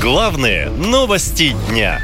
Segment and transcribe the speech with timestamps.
[0.00, 2.00] Главные новости дня.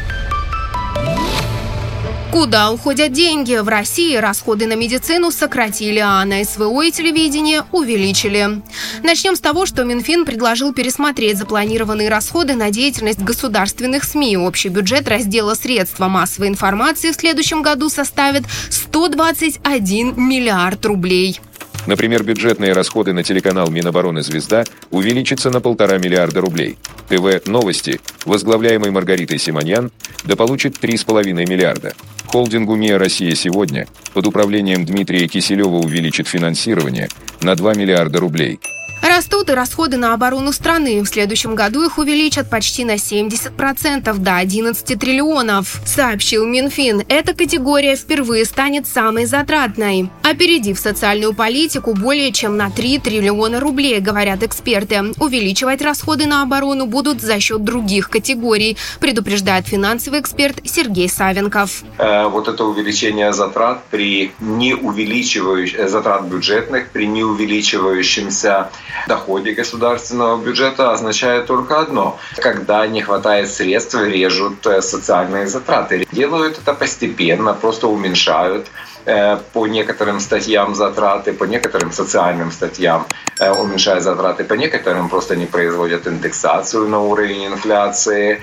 [2.31, 3.55] Куда уходят деньги?
[3.57, 8.61] В России расходы на медицину сократили, а на СВО и телевидение увеличили.
[9.03, 14.37] Начнем с того, что Минфин предложил пересмотреть запланированные расходы на деятельность государственных СМИ.
[14.37, 21.41] Общий бюджет раздела средства массовой информации в следующем году составит 121 миллиард рублей.
[21.87, 26.77] Например, бюджетные расходы на телеканал Минобороны «Звезда» увеличатся на полтора миллиарда рублей.
[27.09, 29.93] ТВ «Новости», возглавляемый Маргаритой Симоньян,
[30.25, 31.95] дополучит 3,5 миллиарда.
[32.27, 37.09] Холдингу МИА «Россия сегодня» под управлением Дмитрия Киселева увеличит финансирование
[37.41, 38.59] на 2 миллиарда рублей–
[39.03, 41.01] Растут и расходы на оборону страны.
[41.03, 47.03] В следующем году их увеличат почти на 70% до 11 триллионов, сообщил Минфин.
[47.09, 50.11] Эта категория впервые станет самой затратной.
[50.23, 55.01] Опередив социальную политику более чем на 3 триллиона рублей, говорят эксперты.
[55.19, 61.85] Увеличивать расходы на оборону будут за счет других категорий, предупреждает финансовый эксперт Сергей Савенков.
[61.99, 68.71] Э, вот это увеличение затрат при не увеличивающих э, затрат бюджетных, при не увеличивающемся
[69.09, 72.19] доходе государственного бюджета означает только одно.
[72.37, 76.07] Когда не хватает средств, режут э, социальные затраты.
[76.13, 78.67] Делают это постепенно, просто уменьшают
[79.07, 83.07] Э, по некоторым статьям затраты, по некоторым социальным статьям
[83.39, 88.43] э, уменьшают затраты, по некоторым просто не производят индексацию на уровень инфляции.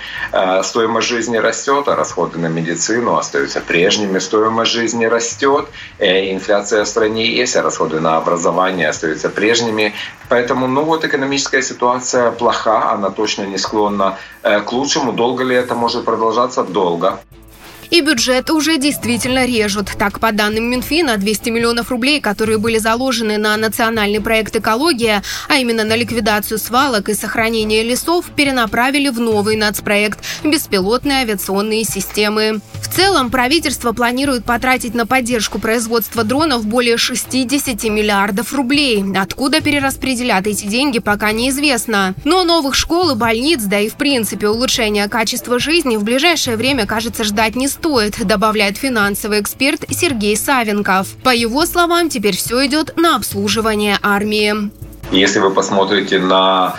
[0.63, 4.19] Стоимость жизни растет, а расходы на медицину остаются прежними.
[4.19, 5.65] Стоимость жизни растет,
[5.99, 9.93] инфляция в стране есть, а расходы на образование остаются прежними.
[10.33, 15.13] Поэтому, ну вот экономическая ситуация плоха, она точно не склонна к лучшему.
[15.13, 16.63] Долго ли это может продолжаться?
[16.63, 17.19] Долго.
[17.93, 19.91] И бюджет уже действительно режут.
[19.99, 25.57] Так, по данным Минфина, 200 миллионов рублей, которые были заложены на национальный проект «Экология», а
[25.57, 32.61] именно на ликвидацию свалок и сохранение лесов, перенаправили в новый нацпроект «Беспилотные авиационные системы».
[32.81, 39.03] В целом, правительство планирует потратить на поддержку производства дронов более 60 миллиардов рублей.
[39.15, 42.15] Откуда перераспределят эти деньги, пока неизвестно.
[42.23, 46.85] Но новых школ и больниц, да и в принципе улучшения качества жизни в ближайшее время,
[46.87, 51.07] кажется, ждать не стоит стоит, добавляет финансовый эксперт Сергей Савенков.
[51.21, 54.71] По его словам, теперь все идет на обслуживание армии.
[55.11, 56.75] Если вы посмотрите на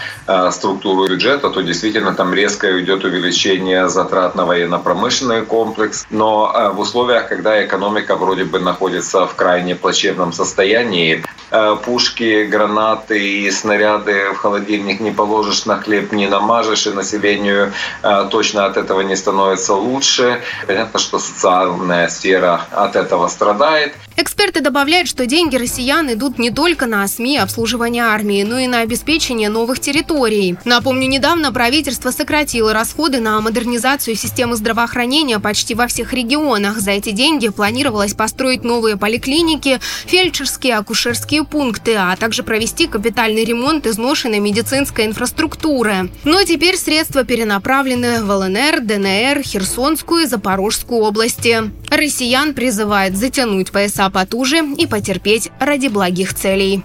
[0.50, 6.06] структуру бюджета, то действительно там резко идет увеличение затрат на военно-промышленный комплекс.
[6.10, 12.44] Но э, в условиях, когда экономика вроде бы находится в крайне плачевном состоянии, э, пушки,
[12.44, 18.64] гранаты и снаряды в холодильник не положишь, на хлеб не намажешь, и населению э, точно
[18.64, 20.41] от этого не становится лучше.
[20.66, 23.92] Понятно, что социальная сфера от этого страдает.
[24.16, 28.80] Эксперты добавляют, что деньги россиян идут не только на СМИ, обслуживание армии, но и на
[28.80, 30.13] обеспечение новых территорий.
[30.64, 36.78] Напомню, недавно правительство сократило расходы на модернизацию системы здравоохранения почти во всех регионах.
[36.78, 43.86] За эти деньги планировалось построить новые поликлиники, фельдшерские, акушерские пункты, а также провести капитальный ремонт
[43.86, 46.10] изношенной медицинской инфраструктуры.
[46.22, 51.72] Но теперь средства перенаправлены в ЛНР, ДНР, Херсонскую и Запорожскую области.
[51.91, 56.84] Россиян призывают затянуть пояса потуже и потерпеть ради благих целей.